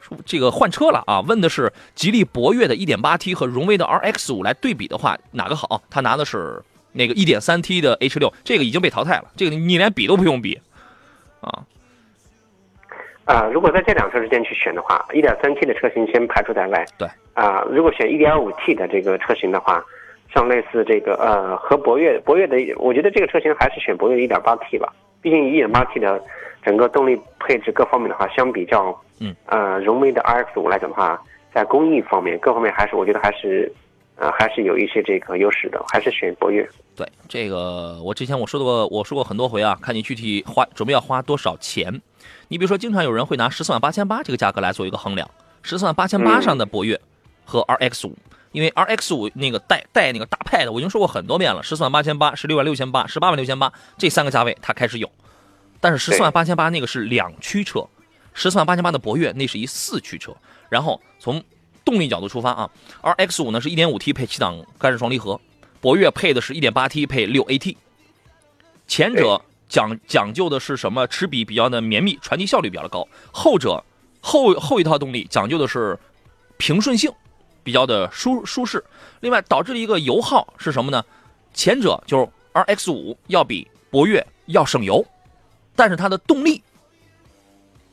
[0.00, 1.20] 说这个换车了啊？
[1.22, 5.82] 问的是吉利博越的 1.8T 和荣威的 RX5 来对比的话，哪个好？
[5.88, 10.60] 他拿的是那个 1.3T 的 H6，这个已经被淘汰了，这个你连比都不用比
[11.40, 11.64] 啊。
[13.24, 16.84] 啊，如果在这两车之间去选的话一点三 T 的车型先排除在外。
[16.98, 17.08] 对。
[17.34, 19.84] 啊，如果选一点五 T 的这个车型的话，
[20.34, 24.92] 像类似这个呃和博越博越的，我觉得这个车型还是选博越一点八 T 吧。
[25.20, 26.22] 毕竟一点八 T 的
[26.64, 31.22] 整个动力配置各方面的话，相比较嗯呃荣威的 RX 五来讲的话，
[31.54, 33.72] 在工艺方面各方面还是我觉得还是
[34.16, 36.68] 呃还是有一些这个优势的，还是选博越。
[36.96, 42.02] 对这个，我之前我说过，我说过很多回啊，看你具体花准备要花多少钱。
[42.48, 45.30] 你比如说，经常有人会拿十四万八千八这个价格来做一个衡量，
[45.62, 47.00] 十四万八千八上的博越
[47.44, 48.16] 和 RX 五，
[48.52, 55.10] 因为 RX 五那个带带那个大派的，我已经说过很多遍了，十四万八千八、十六万六千八、十八万六千八这三个价位它开始有，
[55.80, 57.86] 但是十四万八千八那个是两驱车，
[58.34, 60.34] 十四万八千八的博越那是一四驱车。
[60.68, 61.42] 然后从
[61.84, 62.70] 动力角度出发啊
[63.02, 65.40] ，RX 五呢是一点五 T 配七档干式双离合，
[65.80, 67.76] 博越配的是一点八 T 配六 AT，
[68.86, 69.40] 前者。
[69.72, 71.06] 讲讲究的是什么？
[71.06, 73.08] 齿比比较的绵密，传递效率比较的高。
[73.32, 73.82] 后者
[74.20, 75.98] 后后一套动力讲究的是
[76.58, 77.10] 平顺性，
[77.64, 78.84] 比较的舒舒适。
[79.20, 81.02] 另外导致了一个油耗是什么呢？
[81.54, 85.02] 前者就是 RX 五要比博越要省油，
[85.74, 86.62] 但是它的动力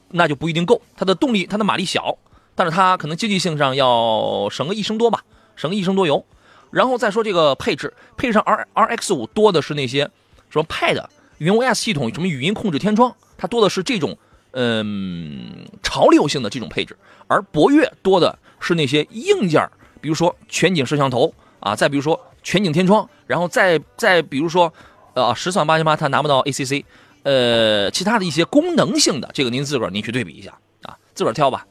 [0.09, 0.81] 那就不一定够。
[0.97, 2.17] 它的动力它的马力小，
[2.55, 5.23] 但是它可能经济性上要省个一升多吧，
[5.55, 6.25] 省个一升多油。
[6.71, 10.01] 然后再说这个配置，配上 R RX 五多的是那些
[10.49, 11.05] 什么 Pad。
[11.39, 14.17] 云 OS 系统什么语音控制天窗，它多的是这种
[14.51, 16.95] 嗯潮流性的这种配置，
[17.27, 19.67] 而博越多的是那些硬件
[19.99, 24.73] 比如说全景摄像头啊，再比如说全景天窗，然后再再比如说
[25.13, 26.83] 呃十四万八千八它拿不到 ACC，
[27.23, 31.65] 呃其他的一些功能性的，这个您自个儿您去对比一下啊，自个儿挑吧。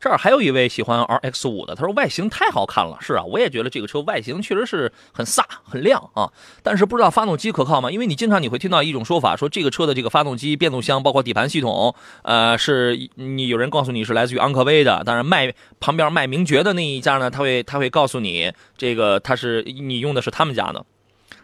[0.00, 2.96] 这儿还有一位喜欢 RX 五的，他说外形太好看了。
[3.00, 6.30] 是啊，我也觉得这个车外形确实是很飒、很亮啊。
[6.62, 7.90] 但是不知道发动机可靠吗？
[7.90, 15.02] 因为你经常你会听到一种说法，说这个车的这个发动机、变速箱，包括底盘系统，呃，是你有人告诉你是来自于昂科威的。
[15.04, 20.84] 当然卖旁边卖名爵的那一家呢，他会他会告诉你这个他是你用的是他们家的，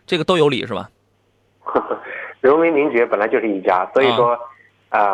[0.06, 0.88] 这个都有理是吧？
[2.40, 4.32] 荣威名爵本来就是一家，所以说。
[4.34, 4.38] 啊，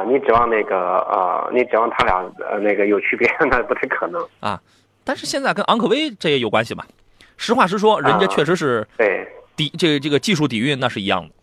[0.07, 0.77] 你指望那个
[1.09, 4.61] 呃，你指望他俩呃那个有区别， 那不太可能啊。
[5.03, 6.87] 但是现在跟昂科威这也有关系吧？
[7.37, 11.35] 实话实说，人家确实是对底这这个技术底蕴那是一样的。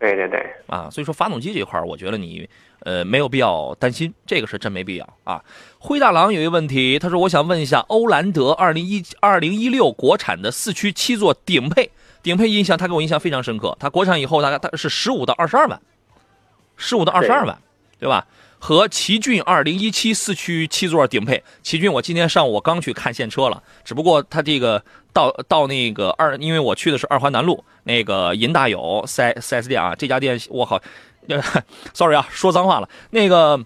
[0.00, 2.48] 对对对啊，所以说发动机这块我觉得你
[2.80, 5.44] 呃没有必要担心，这个是真没必要啊。
[5.78, 11.90] 灰大狼有一个问题，他说我想问一下，欧蓝德二零一二零一六国产的四驱七座顶配
[12.22, 13.76] 顶配印象，他给我印象非常深刻。
[13.78, 15.80] 他国产以后大概他是十五到二十二万。
[16.80, 17.56] 十五到二十二万，
[17.98, 18.26] 对吧？
[18.58, 30.78] 和奇骏二零一七四驱七座顶配，奇骏我今天上午我刚去看现车了，只不过它这个到到那个二，因为我去的是二环南路那个银大有四四 S 店啊，这家店我靠
[31.94, 33.64] ，sorry 啊，说脏话了，那个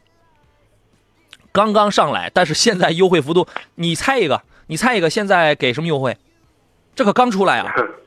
[1.50, 6.16] 刚刚上来，但是现在优惠幅度，你猜一个，你猜一个，现在给什么优惠？
[6.94, 7.74] 这可刚出来啊。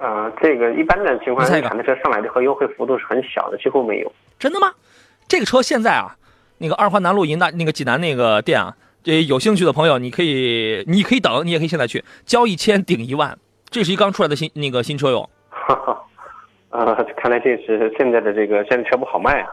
[0.00, 4.12] 呃，这个一般的情况，下，产的车上来的和优惠幅度是很小的，几乎没有。
[4.38, 4.72] 真的吗？
[5.26, 6.14] 这个车现在啊，
[6.58, 13.36] 那个二环南路银大那个济南那个店啊，这有兴趣的朋友，你可以，你可以等，你也可以现在去交一千顶一万，
[13.70, 15.28] 这是一刚出来的新那个新车哟。
[15.50, 16.00] 哈哈，
[16.70, 19.48] 呃，看来这是现在的这个现在车不好卖啊。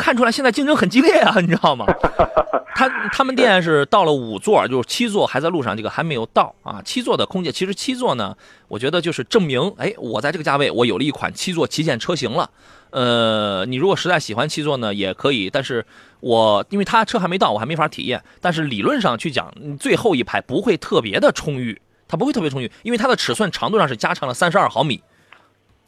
[0.00, 1.84] 看出来现在竞争很激烈啊， 你知道吗？
[2.74, 6.80] 他他们店是到了五座，就是七座还在路上，这个还没有到啊。
[6.82, 8.34] 七座的空间，其实七座呢，
[8.68, 12.48] 我觉得就是证明，哎，我在这个价位，我有了一款七座旗舰车型了。
[12.88, 15.84] 呃，你如果实在喜欢七座呢，也可以，但是
[16.20, 18.22] 我因为它车还没到，我还没法体验。
[18.40, 25.02] 但是理论上去讲，最后一排不会特别的充裕，它不会特别充裕，因为它的尺寸长度上是加长了三十二毫米。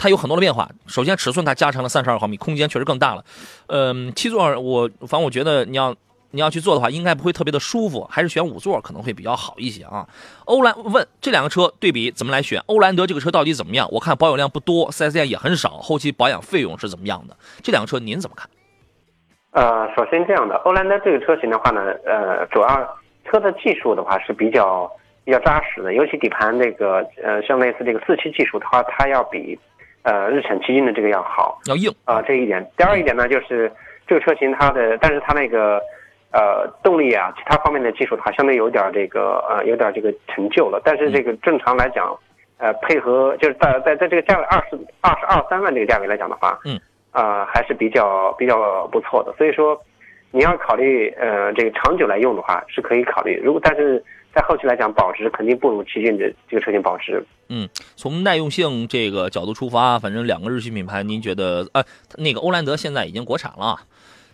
[0.02, 0.68] 它有很多的变化。
[0.88, 3.24] 首先，尺寸它加长了三十二毫米，空间确实更大了。
[3.68, 5.94] 嗯，七座我反正我觉得你要
[6.32, 10.04] 你要去做的话，应该不会特别的舒服，还是选五座可能会比较好一些啊。
[10.46, 12.60] 欧蓝问这两个车对比怎么来选？
[12.66, 13.86] 欧蓝德这个车到底怎么样？
[13.92, 17.36] 我看保有量不多，4S 店也很少，后期保养费用是怎么样的？
[17.62, 18.50] 这两个车您怎么看？
[19.52, 22.98] 呃，首先这样的，欧蓝德这个车型的话呢，呃，主要
[23.30, 24.90] 车的技术的话是比较
[25.24, 29.56] 比较扎实的，尤其底盘这个呃，像类似这个四驱技术的话，它要比
[30.02, 32.64] 呃日产基因的这个要好要硬啊、这一点。
[32.76, 33.70] 第二一点呢，就是
[34.06, 35.80] 这个车型它的，但是它那个
[36.32, 40.80] 呃动力啊，其他方面的技术的话，相对有点这个呃有点这个陈旧了。
[40.84, 42.16] 但是这个正常来讲，
[42.58, 46.80] 呃，配合就是在在在这个价位二十二十二三万这个价位来讲的话，嗯。
[47.12, 49.34] 啊、还是比较比较不错的。
[49.36, 49.78] 所以说，
[50.30, 53.38] 你要考虑呃这个长久来用的话是可以考虑。
[53.44, 54.02] 如果但是
[54.34, 57.24] 在后期来讲，保值肯定不如奇骏的这个车型保值。
[57.48, 61.84] 嗯从耐用性这个角度出发，反正两个日系品牌，您觉得呃，
[62.16, 63.80] 那个欧蓝德现在已经国产了啊，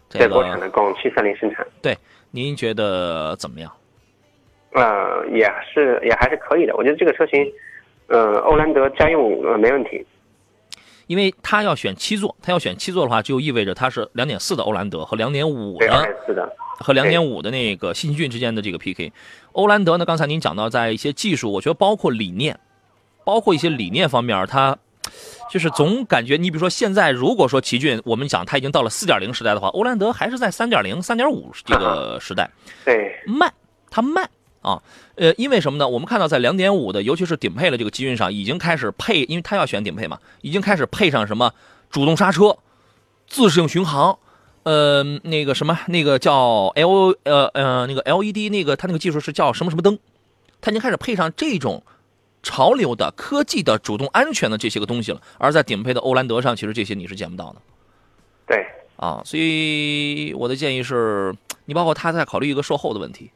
[0.08, 1.96] 这在国产的供七三零生产，对
[2.30, 3.72] 您觉得怎么样？
[4.72, 6.76] 呃，也是也还是可以的。
[6.76, 7.52] 我觉得这个车型，
[8.06, 10.06] 呃，欧蓝德家用呃没问题。
[11.09, 16.14] 因为他要选七座，他要选七座的话，就意味着他是两点四的欧蓝德和两点五的。
[16.81, 19.12] 和两点五的那个新奇骏之间的这个 PK。
[19.51, 22.57] 欧蓝德呢，刚才您讲到在一些技术，我觉得包括理念，
[23.25, 24.79] 包括一些理念方面，它
[25.51, 32.49] 就是总感觉，你比如说现在如果说奇骏，我们讲它已经到了四点零时代的话，欧蓝德还是在三点零、三点五这个时代。
[32.85, 33.53] 对，慢，
[33.90, 34.31] 它慢
[34.62, 34.83] 啊。
[35.16, 35.88] 呃，因为什么呢？
[35.88, 41.53] 我们看到在两点五的，尤其是顶配的这个基运上，已经开始配，因为它要选顶配嘛，已经开始配上什么
[41.90, 42.57] 主动刹车、
[43.27, 44.18] 自适应巡航，
[44.62, 49.99] 呃，那个什么，那个叫 L 呃呃那个 LED 那个它那个技术是叫什么什么灯，
[50.61, 51.83] 它已经开始配上这种
[52.42, 55.21] 潮流的科技的主动安全的这些个东西了。
[55.38, 57.57] 而在顶配的欧蓝德上，其实这些你是见不到的。
[58.47, 58.64] 对，
[58.97, 63.31] 啊，所以我的建议是，你包括他在考虑一个售后的问题，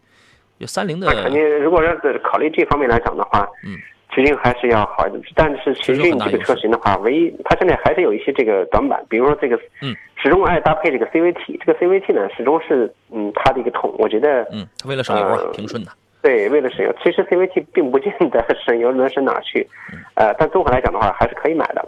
[0.58, 3.76] 就三菱的那肯定，如果要是考虑这方面来讲的话，嗯，
[4.14, 5.22] 奇骏还是要好一点。
[5.34, 13.94] 但是奇骏这个车型的话，唯一它现在还是有一些这个短板，比如说这个，嗯，始终爱搭配这个 CVT，这个 CVT 呢始终是嗯它的一个痛。
[13.98, 15.90] 我觉得嗯，它为了省油啊，呃平顺的。
[16.22, 21.84] 对，为了省油，其实 CVT 并不见得 省油能省哪儿去，嗯呃，但综合来讲的话，还是可以买的。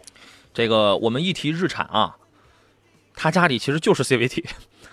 [0.53, 2.17] 这个我们一提日产啊，
[3.15, 4.45] 他家里其实就是 CVT，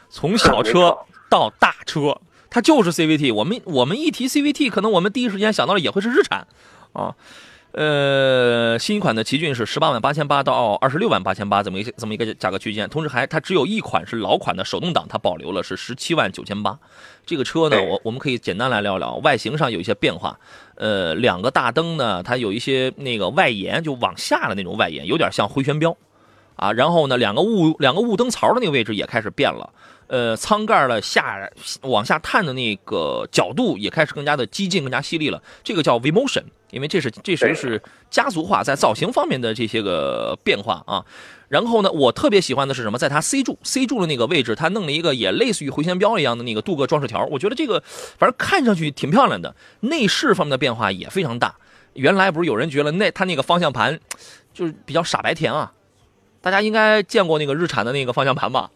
[0.09, 0.95] 从 小车
[1.27, 2.15] 到大车，
[2.51, 3.33] 它就是 CVT。
[3.33, 6.45] 我们我们一提 CVT，可能我们第一时间想到的也会是日产
[6.93, 7.15] 啊。
[7.71, 16.77] 呃，新款的奇骏是十八万八千八到二十六万八千八这么一个这么一个价格区间，同时还它只有一款是老款的手动挡，它保留了是十七万九千八。
[17.25, 20.37] 这个车呢，我我们可以简单来聊聊外形上有一些变化。
[20.75, 25.95] 呃，两个大灯呢，它有一些那个外延，就往下的那种外延，有点像回旋镖。
[26.57, 29.69] 啊，然后呢，两个雾两个雾灯槽的那个位置也开始变了，
[30.11, 31.49] 呃，舱盖的下
[31.83, 35.41] 往下探的那个角度也开始更加的激进、更加犀利了。
[35.63, 41.05] 这个叫 V motion，因为这是这属于是家族化在造型方面的这些个变化啊。
[41.47, 42.97] 然后呢，我特别喜欢的是什么？
[42.97, 47.81] 在它 C 柱 C 柱的那个位置，它弄了一个也类似于回旋镖一样的那个镀铬装饰条，我觉得这个
[48.17, 49.55] 反正看上去挺漂亮的。
[49.79, 51.55] 内饰方面的变化也非常大。
[51.93, 53.97] 原来不是有人觉得那它那个方向盘
[54.53, 55.71] 就是比较傻白甜啊。
[56.41, 58.71] 大家应该见过那个日产的那个方向盘吧？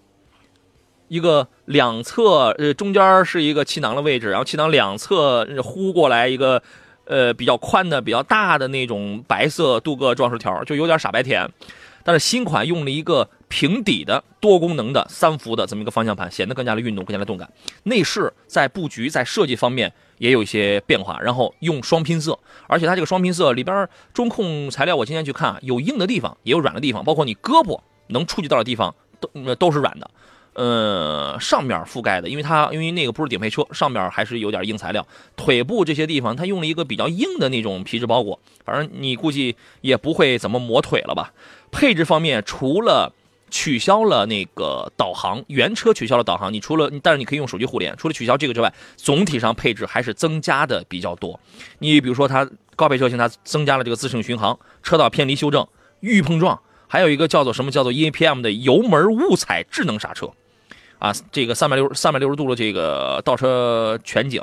[1.07, 6.61] 一个两侧呃中间是一个气囊的位置，然后气囊两侧呼过来一个
[7.05, 11.49] 呃比较宽的、比较大的那种白色镀铬装饰条，就有点傻白甜。
[12.03, 17.51] 但是新款用了一个平底的多功能的三幅的这么一个方向盘，显得更加的运动，更加的动感。
[17.81, 22.37] 内饰在布局在设计方面也有一些变化，然后用双拼色，
[22.67, 30.07] 而且它这个双拼色里边中控材料，我今天去看，有硬的地方，也有软的地方，包括你胳膊能触及到的地方都都是软的。
[30.55, 35.05] 呃，上面覆盖的，因为它因为那个不是顶配车，上面还是有点硬材料。
[35.35, 41.33] 腿部这些地方，它用了一个比较硬的那种皮质包裹，反正你估计也不会怎么磨腿了吧。
[41.71, 43.11] 配置方面，除了
[43.51, 51.37] 取消了那个导航，原车取消了导航，你除了但是你可以用手机互联，除了取消这个之外，总体上配置还是增加的比较多。
[51.79, 55.67] 你比如说它高配车型，它增加了这个自适应巡航、车道偏离修正、
[55.99, 56.57] 预碰撞，
[56.87, 60.31] 还有一个叫做什么叫做 EAPM 的油门误踩智能刹车。
[60.99, 64.41] 啊，这个三百六三百六十度的这个倒车全景，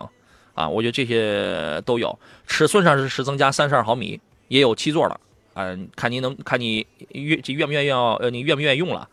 [0.54, 2.18] 啊，我觉得这些都有。
[2.46, 5.20] 尺寸上是是增加三十二毫米，也有七座的，
[5.54, 9.08] 啊，看您能看你愿愿不愿意要，呃，你愿不愿意用了。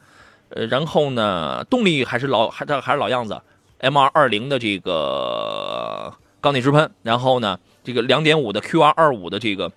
[0.49, 3.41] 呃，然后呢，动力还是老还这还是老样子
[3.77, 9.71] ，M 二二零的这个缸内直喷，然后呢，这个两点五的 Q R 二五的这个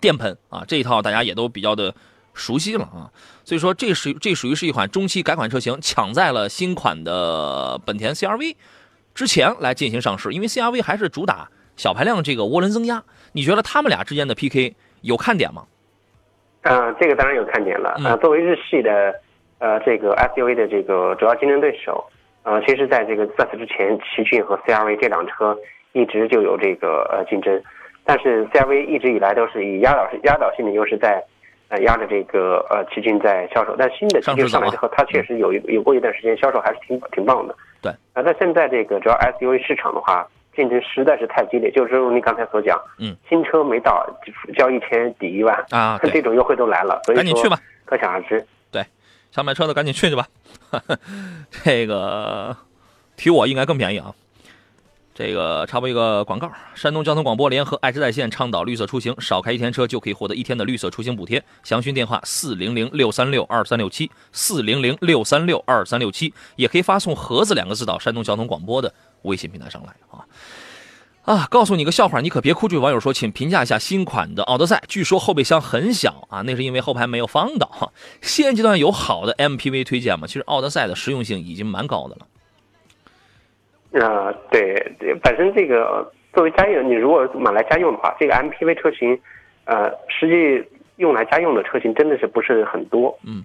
[0.00, 1.94] 电喷啊，这一套大家也都比较的
[2.34, 3.10] 熟悉了啊。
[3.44, 8.56] 所以说，这是这属于是一款中期改款车型，抢在了新款的本田 CRV
[9.14, 13.02] 之前来进行上市，因为 CRV 还是主打小排量这个涡轮增压。
[13.32, 15.64] 你觉得他们俩之间的 PK 有看点吗？
[16.62, 17.94] 啊，这个当然有看点了。
[17.98, 19.14] 嗯啊，作为日系的
[19.58, 22.02] 呃这个 SUV 的这个主要竞争对手，
[22.42, 25.56] 呃，其实在这个在此之前，奇骏和 CRV 这辆车
[25.92, 27.62] 一直就有这个呃竞争，
[28.04, 31.22] 但是 CRV 一直以来都是以压倒压倒性的优势在
[31.74, 37.54] 呃压着这个呃奇骏在销售，但新的奇骏上来之后，它确实有一有过一段时间销售还是挺挺棒的。
[37.82, 44.06] 对，啊，但现在这个主要 SUV 市场的话，竞争实在是太激烈，就是如你刚才所讲，嗯，新车没到
[44.56, 48.44] 交一千抵一万啊对这种优惠都来了，所以赶紧去吧，可想而知。
[48.70, 48.84] 对
[49.30, 50.26] 想买车的赶紧去去吧。
[51.64, 52.56] 这个
[53.16, 54.14] 提我应该更便宜啊。
[55.14, 61.40] 这个插播一个广告：山东交通广播联合爱知在线倡导绿色出行，少开一天车就可以获得一天的绿色出行补贴。
[61.62, 68.92] 详询电话：四零零六三六二三六七，四零零六三六二三六七，也可以发送“盒子”两个字到山东交通广播的
[69.22, 70.26] 微信平台上来啊。
[71.22, 72.66] 啊，告诉你个笑话，你可别哭。
[72.66, 77.92] 这位网友说，请评价一下新款的奥德赛，据说后备箱很小啊，那是因为后排没有放倒。
[78.20, 80.26] 现阶段有好的 MPV 推荐吗？
[80.26, 82.26] 其实奥德赛的实用性已经蛮高的了。
[83.94, 89.18] 啊、对对，本身这个作为家用，你如果买来家用的话，这个 MPV 车型，
[89.66, 93.16] 呃，实际用来家用的车型真的是不是很多。
[93.24, 93.44] 嗯，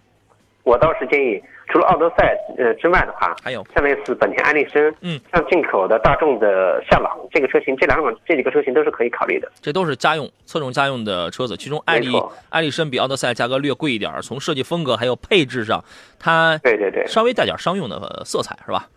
[0.63, 9.51] 我倒是建议，除了奥德赛呃之外的话，还有像类似本田艾力绅，嗯，像进口的大众的夏朗这个车型，这两种这几个车型都是可以考虑的。
[9.61, 12.11] 这都是家用侧重家用的车子，其中艾力
[12.49, 15.83] 艾力绅比奥德赛价格略贵一点儿，从设计风格还有配置上，
[16.17, 18.87] 它对对对稍微带点商用的呃色彩是吧？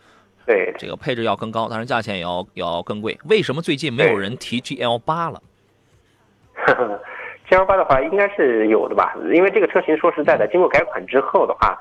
[0.46, 3.18] 对，这个配置要更高，当然价钱也要也要更贵。
[3.28, 5.40] 为什么最近没有人提 GL 八了？
[7.48, 11.78] G L 八的话应该是有的吧，因为这个车型说实在的，经过改款之后的话，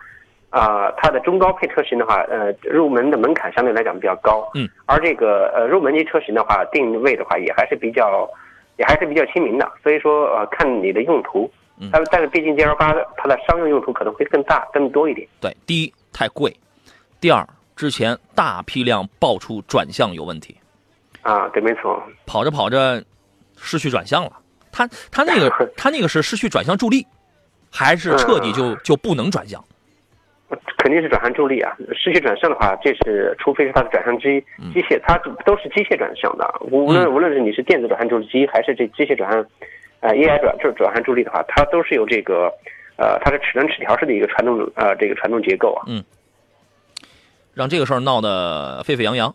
[0.49, 8.29] 啊、它的中高配车型的话，呃，入门的门槛相对来讲比较高，嗯，而这个呃入门级车型的话，定位的话也还是比较，
[8.77, 11.49] 也还是比较亲民的，所以说呃看你的用途
[11.79, 16.53] 嗯，但但是毕竟 G L 八它的商用用途可能会更大更多一点，对，第一太贵，
[17.21, 17.47] 第二
[17.81, 20.55] 之前大批量爆出转向有问题，
[21.23, 23.03] 啊，对，没错，跑着跑着
[23.57, 24.31] 失去转向了。
[24.71, 27.03] 他他那个 他那个是失去转向助力，
[27.71, 29.59] 还是彻底就就不能转向？
[30.77, 34.39] 肯定是转向助力啊，失去转向的话，这是除非是它的转向机
[34.71, 36.47] 机械，它都是机械转向的。
[36.69, 39.43] 无论无论是你是电子转向助力机，还是这机械转向，
[40.01, 42.53] 呃 AI 转转转向助力的话，它都是有这个，
[42.97, 45.81] 呃，它是齿轮齿条式的一个传动呃这个传动结构啊。
[47.53, 49.33] 让这个事儿闹得沸沸扬扬。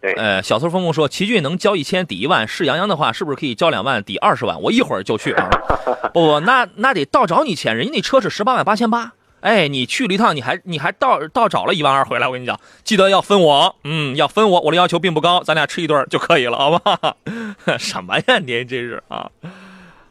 [0.00, 4.60] 对呃，小偷风风说，奇骏能交一千抵一万，是杨洋的话，是不是可以交两万抵二十万？
[4.62, 5.48] 我一会儿就去啊！
[6.14, 17.16] 不不，那那得倒找你钱，人家那车是十八万八千八，哎，你去了一趟，你还你还倒倒找了一万二回来，我跟你讲，记得要分我，嗯，要分我，我的要求并不高，咱俩吃一顿就可以了，好吧？
[17.76, 19.28] 什么呀，您这是啊？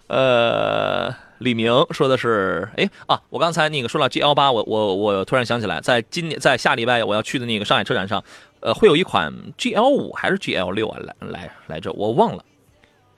[0.08, 8.24] 呃，李明说的是，哎啊，我刚才那个说到 G L 八，我我我突然想起来，在今年在下礼拜我要去的那个上海车展上，
[8.60, 12.44] 呃，会有一款 G L 五还是 G L 六啊来来来着，我忘了，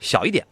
[0.00, 0.46] 小一点，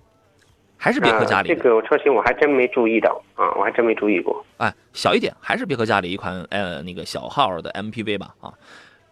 [0.77, 4.45] 还是别克家里的，呃这个车型我还真没注意到啊，我还真没注意过。
[4.57, 8.53] 哎，小一点，还是别克家里一款呃那个小号的 M P V 吧啊，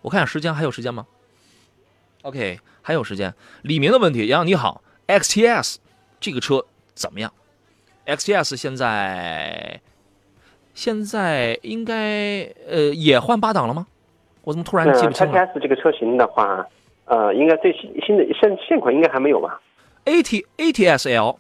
[0.01, 1.07] 我看下时间还有时间吗
[2.23, 3.35] ？OK，还有时间。
[3.63, 5.79] 李明的问题，杨洋你好，X T S
[6.19, 7.33] 这个车怎么样
[8.07, 9.81] ？X T S 现在
[10.75, 13.87] 现在应该呃也换八档了吗？
[14.45, 16.65] 我怎么突然记那不清？XTS 这个车型的话，
[17.07, 19.61] 呃，应该最新新的现现款应该还没有吧
[20.05, 21.39] ？？A T A T S L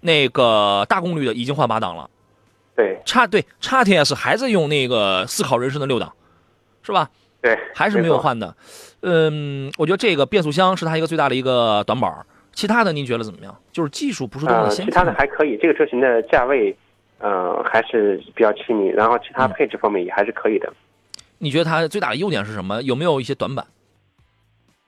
[0.00, 2.08] 那个大功率的已经换八档了。
[2.74, 6.12] 对叉对叉 T S 还在用那个思考人生的六档，
[6.82, 7.10] 是吧？
[7.42, 8.54] 对，还是没有换的。
[9.02, 12.24] 嗯，我觉得这个变速箱是它一个最大的一个短板儿。
[12.56, 13.54] 其他的您觉得怎么样？
[13.70, 14.86] 就是技术不是多么呃，的先进。
[14.86, 16.74] 其他的还可以，这个车型的价位，
[17.18, 20.72] 呃，还是比较亲民，然后其嗯他配置方面也还是可以的。
[21.36, 22.82] 你觉得它最大的优点是什么？
[22.82, 23.64] 有没有一些短板？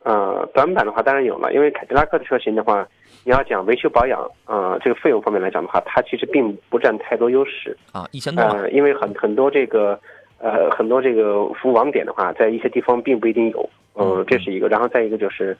[0.04, 2.88] 呃，短板的话当然有了，因为凯迪拉克的车型的话，
[3.24, 7.76] 你要讲维修保养，呃，这个费用方面来讲的话，它其实并不占太多优势。
[7.92, 8.56] 啊，一千多万。
[8.62, 10.00] 呃，因为很很多这个，
[10.38, 13.68] 呃，很多这个服务网点的话，在一些地方并不一定有。
[13.96, 15.58] 嗯呃，这是一个，然后再一个就是，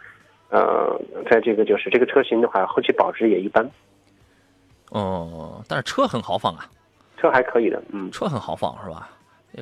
[0.51, 3.71] 呃，在这个就是这个车型的话，后期保值也一般，
[4.91, 6.69] 哦，但是车很豪放啊，
[7.19, 8.11] 车还可以的，嗯。
[8.11, 9.11] 车很豪放是吧？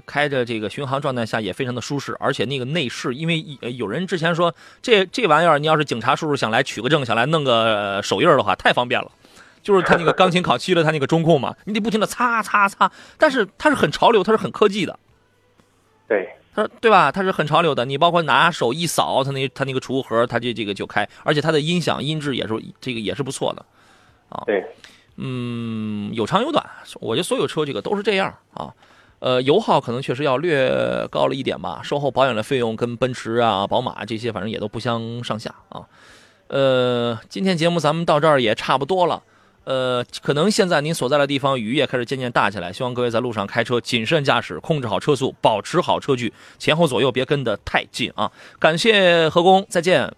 [0.05, 9.11] 开着这个巡航状态下也非常的舒适，而且那个内饰，因为呃有人之前说这这玩意儿，你要是警察叔叔想来取个证，想来弄个呃手印的话，太方便了。
[9.63, 12.91] 就是它那个钢琴烤漆了，它那个中控嘛，你得不停的擦擦擦。
[13.19, 14.97] 但是它是很潮流，它是很科技的，
[16.07, 17.13] 对，它说对吧？
[17.13, 17.85] 它是很潮流的。
[17.85, 23.65] 你包括拿手一扫，它那它那个储物盒，它就这个就开，而且它的音响音质也是这个也是不错的。
[24.47, 24.65] 对，
[25.17, 26.65] 嗯，有长有短，
[27.01, 28.73] 我觉得所有车这个都是这样啊。
[29.19, 35.85] 呃，油耗可能确实要略高了一点吧，售后保养的费用跟奔驰啊、宝马这些反正也都不相上下啊。
[36.49, 39.23] 呃，今天节目咱们到这儿也差不多了。
[39.67, 48.31] 呃，可能现在您所在的地方雨也开始渐渐大起来，希望各位在路上开车谨慎驾驶，控制好车速，保持好车距，前后左右别跟得太近啊。
[48.59, 50.11] 感谢何工，再见。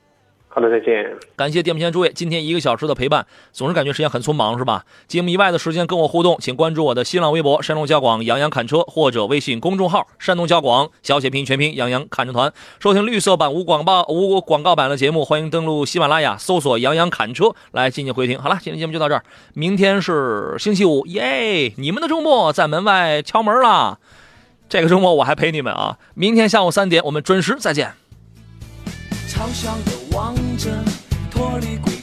[0.50, 1.14] 好的，再见。
[1.36, 4.84] 感谢电幕前诸位今天一个小时的陪伴，总是感觉时间很匆忙，是吧？
[5.06, 15.24] 节目以外的时间跟我互动，请关注我的新浪微博“山东交广杨洋侃车”或者微信公众号“山东交广小写拼音全拼杨洋侃车团”，收听绿色版无广告无广告版的节目。
[15.24, 18.38] 欢迎登录喜马拉雅搜索“杨洋侃车”来进行回听。
[18.38, 19.22] 好了，今天节目就到这儿，
[19.54, 21.72] 明天是星期五，耶！
[21.76, 24.00] 你们的周末在门外敲门了，
[24.68, 25.98] 这个周末我还陪你们啊！
[26.14, 27.92] 明天下午三点我们准时再见。
[29.28, 30.82] 嘲笑的望着
[31.30, 31.97] 脱离轨